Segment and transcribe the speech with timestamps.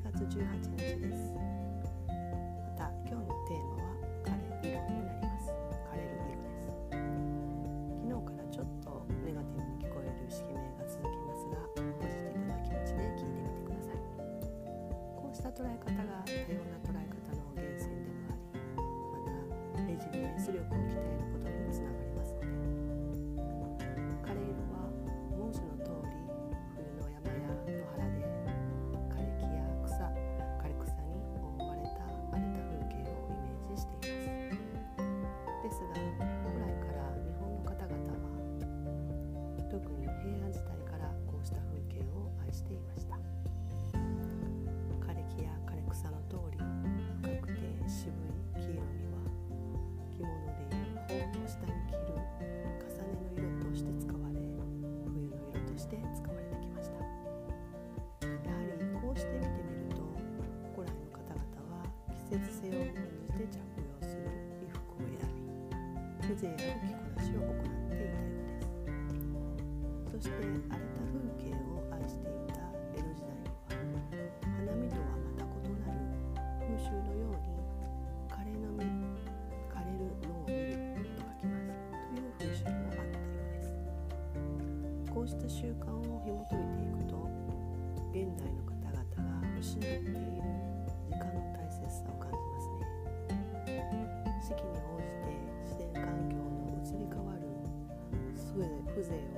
[0.00, 1.32] 月18日です。
[1.32, 2.12] ま
[2.76, 5.48] た今日のテーマは枯れ色になります。
[5.88, 6.68] 枯れる色です。
[8.04, 8.92] 昨日からちょっと
[9.24, 14.04] ネガティブに聞こえる色名が続きますがポジティブな気持ちで聞いてみてください。
[15.16, 21.45] こうした捉え方が多様な捉え方の源泉でもありまたレジリエンス力を鍛えること
[66.36, 68.44] 風情ある着こなしを行っていたようで
[69.00, 70.20] す。
[70.20, 72.60] そして荒れた風景を愛していた
[72.92, 73.56] 江戸時代には
[74.44, 76.04] 花見とはまた異なる
[76.60, 77.56] 風習のように
[78.28, 78.84] 枯れの実
[79.72, 80.76] 枯れるのを見る
[81.16, 81.72] と書きます
[82.04, 83.72] という風習もあったようです。
[85.10, 85.95] こうした習慣
[98.96, 99.35] 風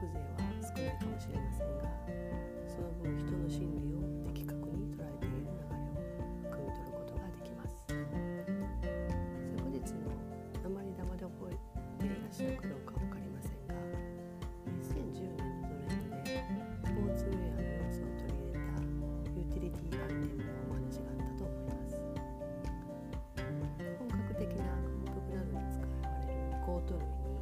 [0.00, 1.84] 風情は少ないかもしれませんが
[2.64, 4.00] その分人の心理を
[4.32, 6.00] 的確に捉えている流れを
[6.48, 7.84] 汲み取ることができます。
[7.84, 8.00] 昨
[9.76, 10.08] 日の
[10.64, 11.60] 鉛玉で覚え
[12.00, 13.76] ていらっしゃるかどうか分かりませんが
[14.72, 16.48] 2010年のトレンドで
[16.80, 18.80] スポーツウェアの要素を取り入れた
[19.36, 22.00] ユーティリティアイテムのお話があったと思います。
[24.00, 27.36] 本格的な軍服などに使われるコート類に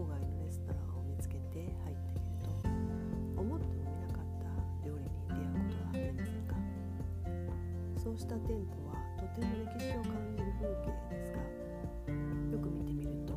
[0.00, 2.48] 郊外のレストランを見つけて入ってみると
[3.36, 4.48] 思ってもみなかった
[4.80, 6.56] 料理に出会うことはありませんか？
[8.00, 13.36] そうした店舗はとても歴史を感じる風景ですがよく見てみると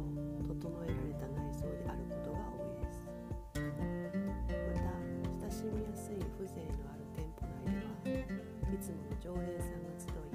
[0.55, 3.03] 整えられた内装であることが多いです。
[3.59, 4.95] また
[5.43, 7.75] 親しみやすい風情のある店舗内
[8.07, 8.31] では
[8.71, 10.31] いつもの常連さんが集い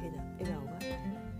[0.00, 1.31] 笑笑顔が絶えない。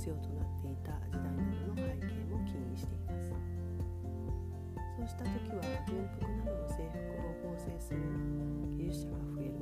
[0.00, 3.36] 必要となっていた時代などの背景も起因しています。
[4.96, 8.00] そうした時は軍服などの制服を縫製する
[8.78, 9.60] 技術者が増える。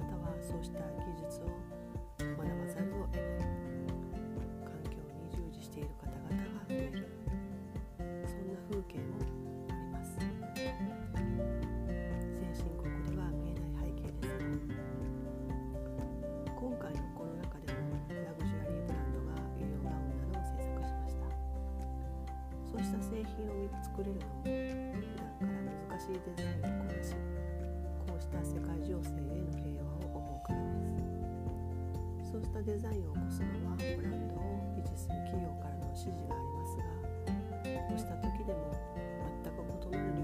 [0.00, 1.52] またはそうした技術を
[2.18, 2.40] 学ば
[2.72, 3.63] ざるを得ない。
[23.54, 27.14] 製品を作れるのも普段から難しいデザインをこなし
[28.02, 32.34] こうした世界情勢への平和を思うからです。
[32.34, 36.82] そうしたデザインを起こすのはブランドを維持する企業からの指示がありますが
[37.78, 38.74] こうした時でも
[39.46, 40.23] 全く異なる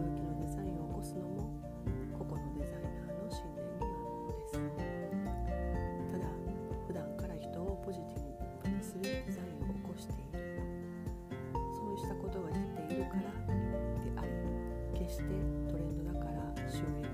[15.11, 15.23] して
[15.71, 17.10] トレンドだから収益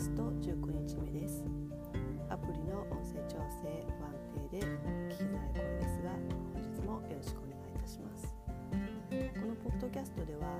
[0.00, 1.44] スト19日目です。
[2.30, 4.16] アプリの音声調整不安
[4.48, 4.64] 定で
[5.12, 6.08] 聞きづらい声ですが
[6.56, 8.32] 本日もよろしくお願いいたします。
[8.32, 10.56] このポッドキャストでは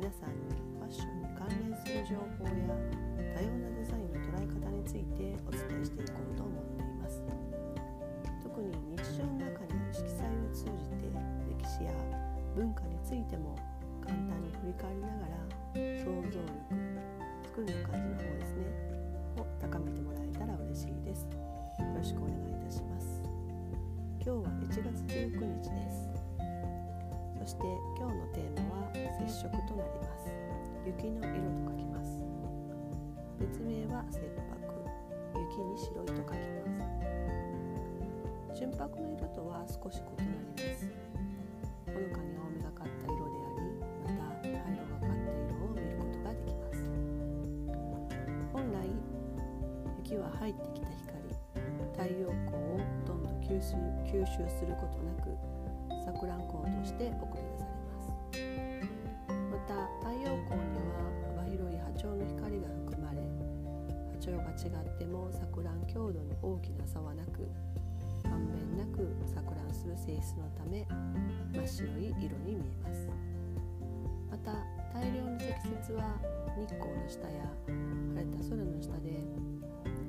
[0.00, 2.64] 皆さんにファッションに関連する情報や
[3.36, 7.20] 多様なデザインの捉え方についてお伝えしていこうと思っています。
[8.40, 11.12] 特に日常の中に色彩を通じて
[11.44, 11.92] 歴史や
[12.56, 13.52] 文化についても
[14.00, 15.44] 簡単に振り返りながら
[15.76, 16.48] 想像力
[17.44, 18.87] 作りの感じの方ですね。
[19.40, 21.22] を高めてもらえたら嬉しいです。
[21.24, 23.22] よろしくお願いいたします。
[24.18, 26.10] 今日は1月19日です。
[27.38, 27.62] そして
[27.96, 30.26] 今日のテーマは接触となります。
[30.86, 32.24] 雪の色と書きます。
[33.38, 34.58] 別名は切白
[35.34, 36.34] 雪に白いと書きま
[38.54, 38.58] す。
[38.58, 41.07] 純白の色とは少し異なります。
[50.20, 51.08] は入ってきた光
[51.98, 53.74] 太陽光をほとんど吸収
[54.06, 55.34] 吸収することなく
[56.06, 58.38] 錯乱光として送り出されます。
[59.50, 61.02] また太陽光には
[61.34, 63.18] 幅広い波長の光が含まれ
[64.14, 67.48] 波長が違っても錯乱強度に大きな差はなく
[68.24, 70.86] まんべんなく錯乱する性質のため
[71.52, 73.08] 真っ白い色に見えます。
[74.30, 74.52] また
[74.94, 76.14] 大量の積雪は
[76.56, 78.77] 日光の下や晴れた空の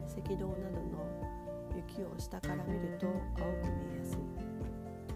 [0.10, 0.98] 赤道などの
[1.76, 4.18] 雪を下から見ると青く見えやすい。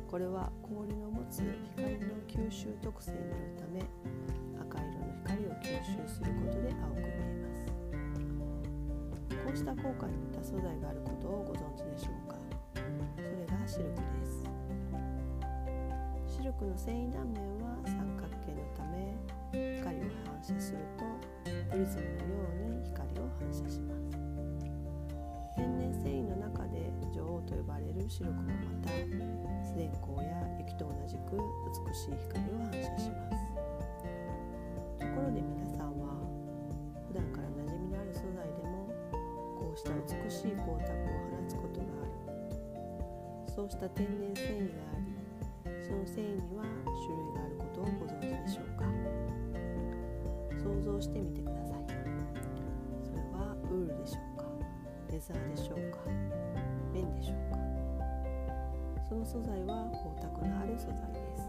[0.09, 1.41] これは氷の持つ
[1.75, 3.81] 光の吸収特性によるため
[4.61, 7.09] 赤色の光を吸収することで青く見え
[7.41, 7.65] ます。
[9.43, 12.35] こうした効果に似た素材があることをご存知でしょうか？
[13.17, 14.45] それがシルクです。
[16.37, 19.17] シルクの繊維断面は三角形のため
[19.79, 21.03] 光を反射すると
[21.71, 22.32] プリズムのよう
[28.03, 28.51] るシルクもま
[28.83, 28.91] た
[29.63, 33.47] 自然光や雪と同じく美しい光を反射します
[34.99, 36.19] ところで皆さんは
[37.07, 38.91] 普段から馴染みのある素材でも
[39.55, 42.11] こうした美しい光沢を放つことがある。
[43.47, 45.07] そうした天然繊維があり
[45.85, 48.83] その繊維には種類があることをご存知でしょうか？
[50.59, 51.87] 想像してみてください
[53.05, 54.43] それはウールでしょうか？
[55.11, 55.82] レザーでしょうか？
[59.23, 61.47] の素材は光沢のある素材です。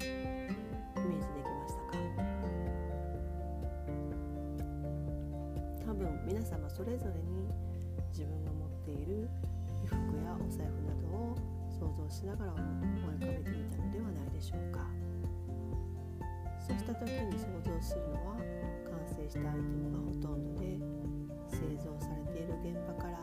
[0.00, 2.00] イメージできましたか？
[5.84, 7.52] 多分皆様それぞれに
[8.08, 9.28] 自分が持っている
[9.84, 11.36] 衣服やお財布などを
[11.68, 12.64] 想像しながら思い
[13.20, 14.80] 浮かべてみたのではないでしょうか。
[16.66, 18.40] そうした時に想像するのは
[18.88, 20.80] 完成したアイテムがほとんどで
[21.52, 23.20] 製造されている現場から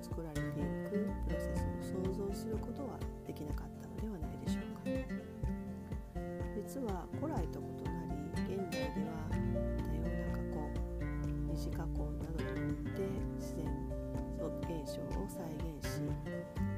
[0.00, 1.60] 作られていくプロセス
[1.92, 2.96] を想像することは
[3.28, 4.88] できなかったのではないでしょうか。
[6.56, 9.36] 実は古来と異なり現代では多
[9.92, 10.72] 様な加工
[11.46, 13.04] 二次加工などによって
[13.36, 13.68] 自然
[14.64, 16.00] 現象を再現し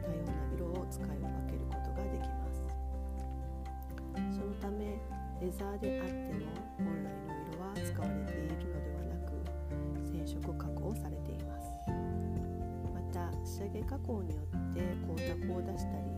[0.03, 1.15] 多様な色を使い分
[1.47, 2.67] けることができます。
[4.37, 4.99] そのため
[5.41, 9.31] レザーであっても本来の色は使われているのではなく
[10.05, 11.71] 染色加工されています。
[12.93, 16.11] また仕上げ加工によって光沢を出したり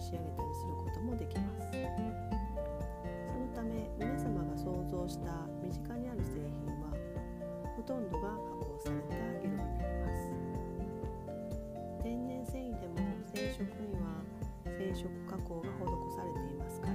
[0.00, 1.70] 仕上げたりすることもできます。
[1.70, 1.76] そ
[3.38, 6.90] のため皆様が想像した身近にある製品は
[7.76, 9.14] ほとんどが加工された
[9.44, 10.32] 色になります。
[12.02, 12.96] 天然繊維でも
[13.34, 14.24] 染色には
[14.64, 16.94] 染色加工が施されていますから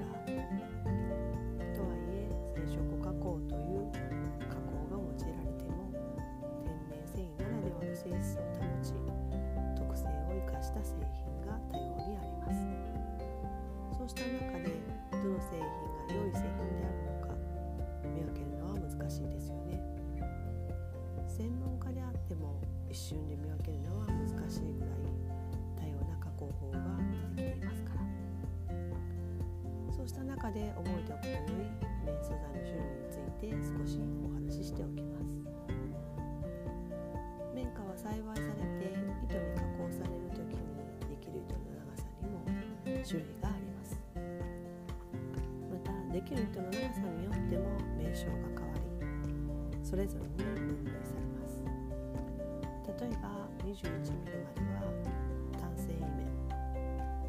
[30.51, 31.69] で覚えておくと良い
[32.05, 35.25] 綿素材の種類について少しお話ししておきます。
[37.55, 38.93] 綿花は栽培されて
[39.25, 40.69] 糸に加工される時に
[41.09, 42.45] できる糸の長さにも
[43.01, 43.97] 種類があります。
[45.71, 47.65] またできる糸の長さによっても
[47.97, 51.63] 名称が変わりそれぞれに分類されます。
[53.01, 54.93] 例えば 21mm までは
[55.57, 56.29] 単繊維面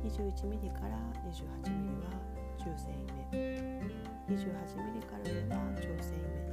[0.04, 2.35] 21mm から 28mm は
[2.66, 2.98] 中繊維
[3.30, 3.86] 面
[4.26, 6.50] 28mm から上は長繊維面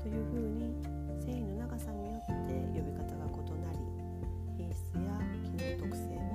[0.00, 0.70] というふうに
[1.18, 3.78] 繊維の長さによって呼び方が異なり
[4.56, 6.27] 品質や機能特性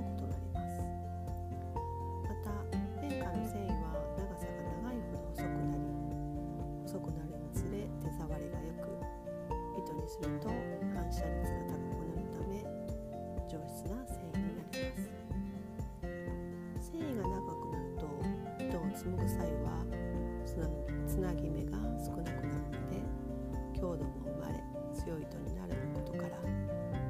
[25.04, 26.30] 強い糸になることから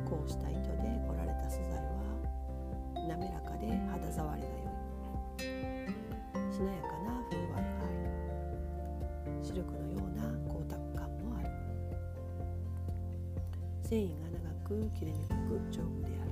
[0.05, 2.03] こうした糸で織られた素材は
[3.09, 4.75] 滑らかで肌触りが良い。
[6.53, 7.89] しなやかなふんわりがあ
[9.39, 11.49] りシルクのような光沢感もある。
[13.83, 16.31] 繊維が長く切れにくく丈夫である。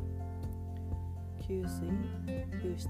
[1.46, 1.86] 吸水
[2.60, 2.88] 吸湿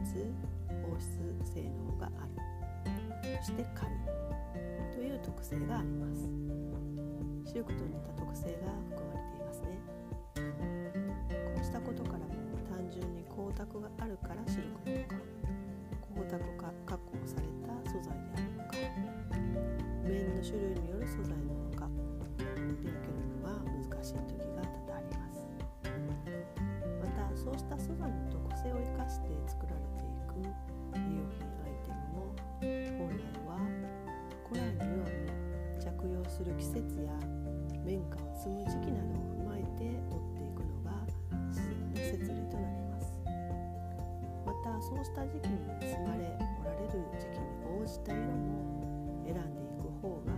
[0.68, 1.04] 放出
[1.44, 3.36] 性能がある。
[3.42, 3.94] そして軽い
[4.94, 6.81] という特性があります。
[7.52, 9.76] シルクと似た特性が含まれていますね。
[11.52, 12.32] こうしたことからも
[12.64, 15.20] 単純に光沢があるからシルクなのか
[16.16, 18.72] 光沢化加工された素材であるのか
[20.08, 25.44] 綿の種類による素材なのか見分けるのは難しい時が多々あります。
[27.04, 29.91] またそうした素材の特性を生かして作られ
[36.02, 37.14] 着用する季節や
[37.86, 40.90] 綿花を摘む時期などを踏まえて織っていくのが
[41.46, 43.22] 自然の摂理となります。
[44.42, 48.82] またそうした時期に摘まれ織られる時期に応じた色も
[49.22, 50.34] 選んでいく方が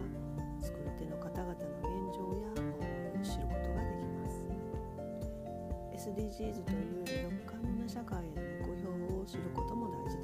[0.60, 4.44] 作り手の方々の現状や思いを知ることができます。
[6.12, 10.23] SDGs という持続可能な社会への目標を知ることも大事で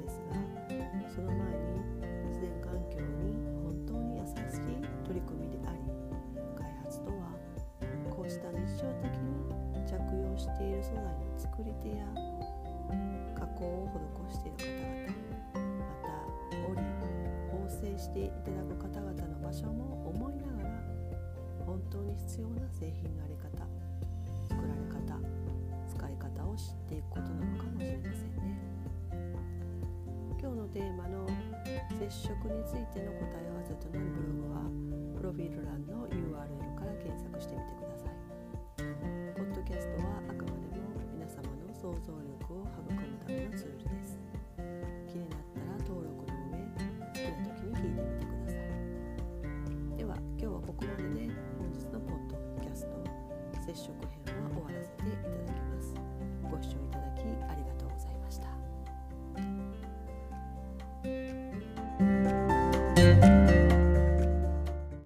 [5.11, 5.79] 取り組みであり
[6.55, 7.35] 開発とは
[8.09, 9.43] こうした日常的に
[9.83, 12.07] 着用している素材の作り手や
[13.35, 13.91] 加工を
[14.31, 15.11] 施している
[15.51, 16.15] 方々また
[16.63, 16.87] 織り
[17.51, 20.79] 縫製していただく方々の場所も思いながら
[21.65, 23.67] 本当に必要な製品のあり方
[24.47, 25.19] 作られ方
[25.91, 28.71] 使い方を知っていくことなのかもしれませんね。
[30.39, 31.27] 今日のテーマの
[31.99, 34.90] 接触についての答え合わせとなるブログは
[35.31, 38.19] ロフィール欄の URL から検索してみてください。
[39.31, 43.00] ポッドキャストはあくまでも皆様の想像力を育